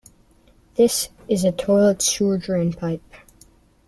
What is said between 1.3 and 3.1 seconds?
a toilet sewer drain pipe.